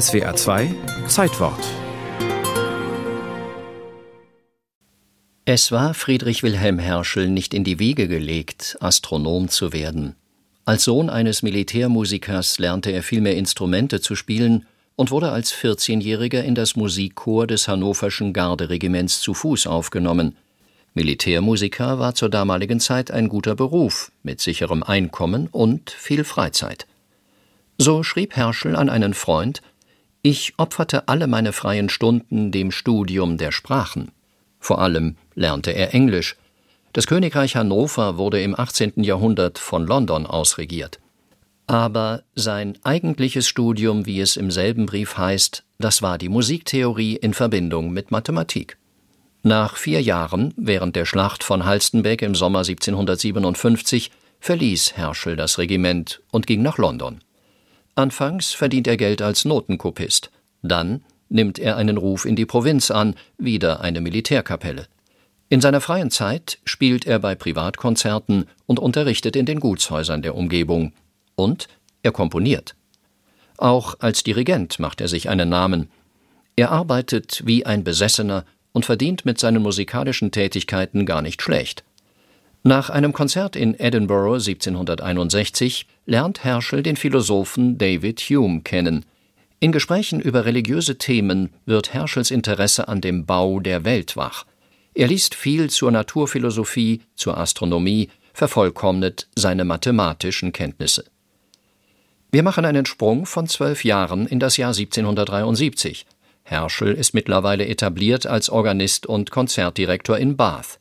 SWR 0.00 0.34
2 0.34 0.74
Zeitwort 1.06 1.64
Es 5.44 5.70
war 5.70 5.94
Friedrich 5.94 6.42
Wilhelm 6.42 6.80
Herschel 6.80 7.28
nicht 7.28 7.54
in 7.54 7.62
die 7.62 7.78
Wiege 7.78 8.08
gelegt, 8.08 8.76
Astronom 8.80 9.50
zu 9.50 9.72
werden. 9.72 10.16
Als 10.64 10.82
Sohn 10.82 11.10
eines 11.10 11.44
Militärmusikers 11.44 12.58
lernte 12.58 12.90
er 12.90 13.04
vielmehr 13.04 13.36
Instrumente 13.36 14.00
zu 14.00 14.16
spielen 14.16 14.66
und 14.96 15.12
wurde 15.12 15.30
als 15.30 15.54
14-Jähriger 15.54 16.40
in 16.40 16.56
das 16.56 16.74
Musikchor 16.74 17.46
des 17.46 17.68
Hannoverschen 17.68 18.32
Garderegiments 18.32 19.20
zu 19.20 19.32
Fuß 19.32 19.68
aufgenommen. 19.68 20.36
Militärmusiker 20.94 22.00
war 22.00 22.16
zur 22.16 22.30
damaligen 22.30 22.80
Zeit 22.80 23.12
ein 23.12 23.28
guter 23.28 23.54
Beruf 23.54 24.10
mit 24.24 24.40
sicherem 24.40 24.82
Einkommen 24.82 25.46
und 25.52 25.92
viel 25.92 26.24
Freizeit. 26.24 26.88
So 27.78 28.02
schrieb 28.02 28.34
Herschel 28.34 28.74
an 28.74 28.88
einen 28.88 29.14
Freund 29.14 29.62
Ich 30.26 30.54
opferte 30.56 31.06
alle 31.06 31.26
meine 31.26 31.52
freien 31.52 31.90
Stunden 31.90 32.50
dem 32.50 32.70
Studium 32.70 33.36
der 33.36 33.52
Sprachen. 33.52 34.10
Vor 34.58 34.80
allem 34.80 35.16
lernte 35.34 35.72
er 35.72 35.92
Englisch. 35.92 36.36
Das 36.94 37.06
Königreich 37.06 37.56
Hannover 37.56 38.16
wurde 38.16 38.40
im 38.40 38.58
18. 38.58 39.04
Jahrhundert 39.04 39.58
von 39.58 39.86
London 39.86 40.24
aus 40.24 40.56
regiert. 40.56 40.98
Aber 41.66 42.22
sein 42.34 42.78
eigentliches 42.84 43.46
Studium, 43.46 44.06
wie 44.06 44.18
es 44.18 44.38
im 44.38 44.50
selben 44.50 44.86
Brief 44.86 45.18
heißt, 45.18 45.62
das 45.78 46.00
war 46.00 46.16
die 46.16 46.30
Musiktheorie 46.30 47.16
in 47.16 47.34
Verbindung 47.34 47.92
mit 47.92 48.10
Mathematik. 48.10 48.78
Nach 49.42 49.76
vier 49.76 50.00
Jahren, 50.00 50.54
während 50.56 50.96
der 50.96 51.04
Schlacht 51.04 51.44
von 51.44 51.66
Halstenbeck 51.66 52.22
im 52.22 52.34
Sommer 52.34 52.60
1757, 52.60 54.10
verließ 54.40 54.96
Herschel 54.96 55.36
das 55.36 55.58
Regiment 55.58 56.22
und 56.30 56.46
ging 56.46 56.62
nach 56.62 56.78
London. 56.78 57.20
Anfangs 57.94 58.52
verdient 58.52 58.86
er 58.86 58.96
Geld 58.96 59.22
als 59.22 59.44
Notenkopist, 59.44 60.30
dann 60.62 61.04
nimmt 61.28 61.58
er 61.58 61.76
einen 61.76 61.96
Ruf 61.96 62.24
in 62.24 62.36
die 62.36 62.46
Provinz 62.46 62.90
an, 62.90 63.14
wieder 63.38 63.80
eine 63.80 64.00
Militärkapelle. 64.00 64.86
In 65.48 65.60
seiner 65.60 65.80
freien 65.80 66.10
Zeit 66.10 66.58
spielt 66.64 67.06
er 67.06 67.18
bei 67.18 67.34
Privatkonzerten 67.34 68.46
und 68.66 68.78
unterrichtet 68.78 69.36
in 69.36 69.46
den 69.46 69.60
Gutshäusern 69.60 70.22
der 70.22 70.34
Umgebung. 70.34 70.92
Und 71.36 71.68
er 72.02 72.12
komponiert. 72.12 72.74
Auch 73.56 73.96
als 74.00 74.22
Dirigent 74.24 74.78
macht 74.78 75.00
er 75.00 75.08
sich 75.08 75.28
einen 75.28 75.48
Namen. 75.48 75.88
Er 76.56 76.70
arbeitet 76.70 77.42
wie 77.44 77.66
ein 77.66 77.84
Besessener 77.84 78.44
und 78.72 78.84
verdient 78.84 79.24
mit 79.24 79.38
seinen 79.38 79.62
musikalischen 79.62 80.32
Tätigkeiten 80.32 81.06
gar 81.06 81.22
nicht 81.22 81.42
schlecht. 81.42 81.84
Nach 82.66 82.88
einem 82.88 83.12
Konzert 83.12 83.56
in 83.56 83.78
Edinburgh 83.78 84.36
1761 84.36 85.86
lernt 86.06 86.44
Herschel 86.44 86.82
den 86.82 86.96
Philosophen 86.96 87.76
David 87.76 88.20
Hume 88.20 88.62
kennen. 88.62 89.04
In 89.60 89.70
Gesprächen 89.70 90.18
über 90.18 90.46
religiöse 90.46 90.96
Themen 90.96 91.50
wird 91.66 91.92
Herschels 91.92 92.30
Interesse 92.30 92.88
an 92.88 93.02
dem 93.02 93.26
Bau 93.26 93.60
der 93.60 93.84
Welt 93.84 94.16
wach. 94.16 94.46
Er 94.94 95.08
liest 95.08 95.34
viel 95.34 95.68
zur 95.68 95.90
Naturphilosophie, 95.90 97.02
zur 97.14 97.36
Astronomie, 97.36 98.08
vervollkommnet 98.32 99.28
seine 99.36 99.66
mathematischen 99.66 100.54
Kenntnisse. 100.54 101.04
Wir 102.32 102.42
machen 102.42 102.64
einen 102.64 102.86
Sprung 102.86 103.26
von 103.26 103.46
zwölf 103.46 103.84
Jahren 103.84 104.26
in 104.26 104.40
das 104.40 104.56
Jahr 104.56 104.70
1773. 104.70 106.06
Herschel 106.44 106.94
ist 106.94 107.12
mittlerweile 107.12 107.66
etabliert 107.66 108.24
als 108.24 108.48
Organist 108.48 109.04
und 109.04 109.30
Konzertdirektor 109.30 110.16
in 110.16 110.38
Bath. 110.38 110.78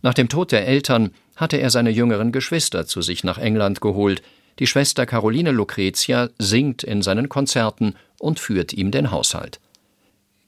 Nach 0.00 0.14
dem 0.14 0.28
Tod 0.28 0.52
der 0.52 0.66
Eltern 0.66 1.10
hatte 1.36 1.58
er 1.58 1.70
seine 1.70 1.90
jüngeren 1.90 2.32
Geschwister 2.32 2.86
zu 2.86 3.02
sich 3.02 3.22
nach 3.22 3.38
England 3.38 3.80
geholt. 3.80 4.22
Die 4.58 4.66
Schwester 4.66 5.06
Caroline 5.06 5.52
Lucretia 5.52 6.30
singt 6.38 6.82
in 6.82 7.02
seinen 7.02 7.28
Konzerten 7.28 7.94
und 8.18 8.40
führt 8.40 8.72
ihm 8.72 8.90
den 8.90 9.10
Haushalt. 9.10 9.60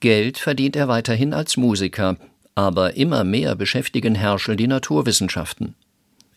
Geld 0.01 0.39
verdient 0.39 0.77
er 0.77 0.89
weiterhin 0.89 1.35
als 1.35 1.57
Musiker, 1.57 2.17
aber 2.55 2.95
immer 2.95 3.23
mehr 3.25 3.55
beschäftigen 3.55 4.15
Herschel 4.15 4.57
die 4.57 4.67
Naturwissenschaften. 4.67 5.75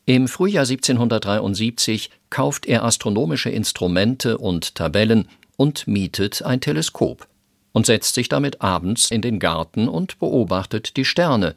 Im 0.05 0.27
Frühjahr 0.27 0.63
1773 0.63 2.09
kauft 2.29 2.65
er 2.65 2.83
astronomische 2.83 3.49
Instrumente 3.49 4.37
und 4.37 4.75
Tabellen 4.75 5.27
und 5.57 5.87
mietet 5.87 6.43
ein 6.43 6.59
Teleskop 6.59 7.27
und 7.71 7.85
setzt 7.85 8.15
sich 8.15 8.27
damit 8.27 8.61
abends 8.61 9.11
in 9.11 9.21
den 9.21 9.39
Garten 9.39 9.87
und 9.87 10.19
beobachtet 10.19 10.97
die 10.97 11.05
Sterne, 11.05 11.55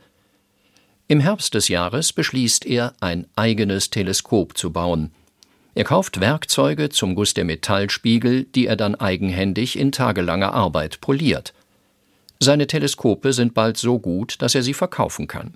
im 1.06 1.20
Herbst 1.20 1.54
des 1.54 1.68
Jahres 1.68 2.12
beschließt 2.12 2.64
er, 2.64 2.94
ein 3.00 3.26
eigenes 3.36 3.90
Teleskop 3.90 4.56
zu 4.56 4.72
bauen. 4.72 5.12
Er 5.74 5.84
kauft 5.84 6.20
Werkzeuge 6.20 6.88
zum 6.88 7.14
Guss 7.14 7.34
der 7.34 7.44
Metallspiegel, 7.44 8.44
die 8.44 8.66
er 8.66 8.76
dann 8.76 8.94
eigenhändig 8.94 9.78
in 9.78 9.92
tagelanger 9.92 10.54
Arbeit 10.54 11.00
poliert. 11.00 11.52
Seine 12.40 12.66
Teleskope 12.66 13.32
sind 13.32 13.54
bald 13.54 13.76
so 13.76 13.98
gut, 13.98 14.36
dass 14.40 14.54
er 14.54 14.62
sie 14.62 14.74
verkaufen 14.74 15.26
kann. 15.26 15.54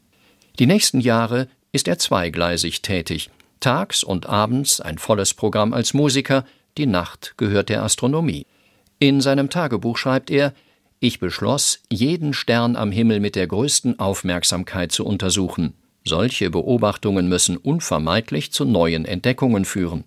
Die 0.59 0.67
nächsten 0.67 1.01
Jahre 1.01 1.49
ist 1.73 1.89
er 1.89 1.99
zweigleisig 1.99 2.83
tätig. 2.83 3.31
Tags 3.61 4.03
und 4.03 4.27
abends 4.27 4.81
ein 4.81 4.99
volles 4.99 5.35
Programm 5.35 5.73
als 5.73 5.95
Musiker, 5.95 6.45
die 6.77 6.87
Nacht 6.87 7.35
gehört 7.37 7.69
der 7.69 7.83
Astronomie. 7.83 8.47
In 8.99 9.21
seinem 9.21 9.51
Tagebuch 9.51 9.97
schreibt 9.97 10.31
er, 10.31 10.53
ich 11.01 11.21
beschloss, 11.21 11.81
jeden 11.91 12.33
Stern 12.33 12.77
am 12.77 12.91
Himmel 12.91 13.21
mit 13.21 13.37
der 13.37 13.47
größten 13.47 13.99
Aufmerksamkeit 13.99 14.93
zu 14.93 15.05
untersuchen. 15.05 15.75
Solche 16.05 16.51
Beobachtungen 16.51 17.29
müssen 17.29 17.57
unvermeidlich 17.57 18.53
zu 18.53 18.65
neuen 18.65 19.05
Entdeckungen 19.05 19.65
führen. 19.65 20.05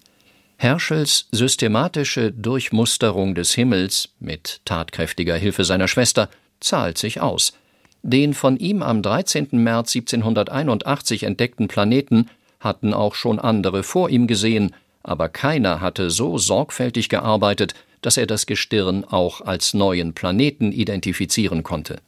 Herschels 0.57 1.28
systematische 1.31 2.31
Durchmusterung 2.31 3.35
des 3.35 3.53
Himmels 3.53 4.09
mit 4.19 4.62
tatkräftiger 4.66 5.35
Hilfe 5.35 5.63
seiner 5.63 5.88
Schwester 5.88 6.30
zahlt 6.59 6.97
sich 6.97 7.22
aus. 7.22 7.53
Den 8.03 8.34
von 8.34 8.57
ihm 8.57 8.81
am 8.81 9.01
13. 9.01 9.50
März 9.51 9.96
1781 9.96 11.24
entdeckten 11.24 11.68
Planeten 11.68 12.30
hatten 12.59 12.94
auch 12.94 13.16
schon 13.16 13.40
andere 13.40 13.84
vor 13.84 14.09
ihm 14.09 14.28
gesehen, 14.28 14.74
aber 15.03 15.30
keiner 15.30 15.81
hatte 15.81 16.12
so 16.12 16.38
sorgfältig 16.38 17.09
gearbeitet, 17.09 17.74
dass 18.01 18.17
er 18.17 18.28
das 18.28 18.45
Gestirn 18.45 19.03
auch 19.06 19.41
als 19.41 19.73
neuen 19.73 20.13
Planeten 20.13 20.72
identifizieren 20.72 21.63
konnte. 21.63 22.01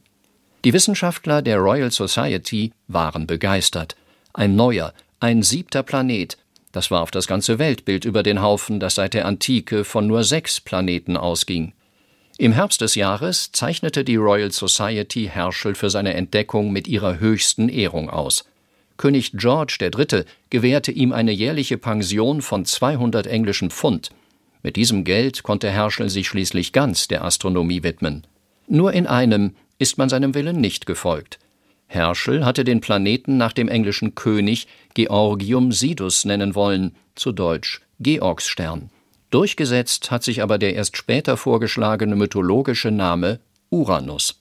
Die 0.64 0.72
Wissenschaftler 0.72 1.42
der 1.42 1.58
Royal 1.58 1.90
Society 1.90 2.72
waren 2.88 3.26
begeistert. 3.26 3.96
Ein 4.32 4.56
neuer, 4.56 4.92
ein 5.20 5.42
siebter 5.42 5.82
Planet, 5.82 6.36
das 6.72 6.90
warf 6.90 7.10
das 7.10 7.26
ganze 7.26 7.58
Weltbild 7.58 8.04
über 8.04 8.22
den 8.22 8.42
Haufen, 8.42 8.80
das 8.80 8.96
seit 8.96 9.14
der 9.14 9.26
Antike 9.26 9.84
von 9.84 10.06
nur 10.06 10.24
sechs 10.24 10.60
Planeten 10.60 11.16
ausging. 11.16 11.72
Im 12.36 12.52
Herbst 12.52 12.80
des 12.80 12.96
Jahres 12.96 13.52
zeichnete 13.52 14.02
die 14.02 14.16
Royal 14.16 14.50
Society 14.50 15.30
Herschel 15.32 15.76
für 15.76 15.88
seine 15.88 16.14
Entdeckung 16.14 16.72
mit 16.72 16.88
ihrer 16.88 17.20
höchsten 17.20 17.68
Ehrung 17.68 18.10
aus. 18.10 18.44
König 18.96 19.32
George 19.34 19.76
III. 19.80 20.24
gewährte 20.50 20.90
ihm 20.90 21.12
eine 21.12 21.32
jährliche 21.32 21.78
Pension 21.78 22.42
von 22.42 22.64
200 22.64 23.26
englischen 23.28 23.70
Pfund– 23.70 24.10
mit 24.64 24.76
diesem 24.76 25.04
Geld 25.04 25.44
konnte 25.44 25.70
Herschel 25.70 26.08
sich 26.08 26.26
schließlich 26.26 26.72
ganz 26.72 27.06
der 27.06 27.22
Astronomie 27.22 27.84
widmen. 27.84 28.26
Nur 28.66 28.92
in 28.94 29.06
einem 29.06 29.54
ist 29.78 29.98
man 29.98 30.08
seinem 30.08 30.34
Willen 30.34 30.60
nicht 30.60 30.86
gefolgt. 30.86 31.38
Herschel 31.86 32.44
hatte 32.44 32.64
den 32.64 32.80
Planeten 32.80 33.36
nach 33.36 33.52
dem 33.52 33.68
englischen 33.68 34.14
König 34.14 34.66
Georgium 34.94 35.70
Sidus 35.70 36.24
nennen 36.24 36.54
wollen, 36.54 36.96
zu 37.14 37.30
Deutsch 37.30 37.82
Georgsstern. 38.00 38.90
Durchgesetzt 39.30 40.10
hat 40.10 40.22
sich 40.22 40.42
aber 40.42 40.58
der 40.58 40.74
erst 40.74 40.96
später 40.96 41.36
vorgeschlagene 41.36 42.16
mythologische 42.16 42.90
Name 42.90 43.40
Uranus. 43.70 44.40